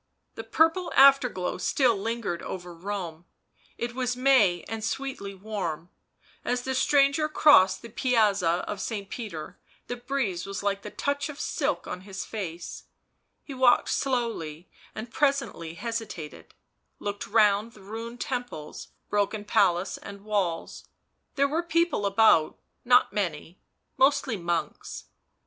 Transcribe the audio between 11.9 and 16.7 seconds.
his face; he walked slowly and presently hesitated,